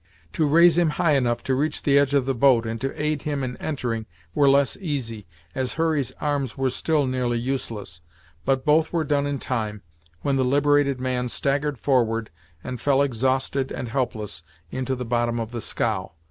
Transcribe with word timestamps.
To 0.33 0.47
raise 0.47 0.79
him 0.79 0.89
high 0.97 1.11
enough 1.11 1.43
to 1.43 1.53
reach 1.53 1.83
the 1.83 1.99
edge 1.99 2.15
of 2.15 2.25
the 2.25 2.33
boat 2.33 2.65
and 2.65 2.81
to 2.81 2.99
aid 2.99 3.21
him 3.21 3.43
in 3.43 3.55
entering 3.57 4.07
were 4.33 4.49
less 4.49 4.75
easy, 4.77 5.27
as 5.53 5.73
Hurry's 5.73 6.11
arms 6.13 6.57
were 6.57 6.71
still 6.71 7.05
nearly 7.05 7.37
useless, 7.37 8.01
but 8.43 8.65
both 8.65 8.91
were 8.91 9.03
done 9.03 9.27
in 9.27 9.37
time, 9.37 9.83
when 10.23 10.37
the 10.37 10.43
liberated 10.43 10.99
man 10.99 11.29
staggered 11.29 11.77
forward 11.77 12.31
and 12.63 12.81
fell 12.81 13.03
exhausted 13.03 13.71
and 13.71 13.89
helpless 13.89 14.41
into 14.71 14.95
the 14.95 15.05
bottom 15.05 15.39
of 15.39 15.51
the 15.51 15.61
scow. 15.61 16.13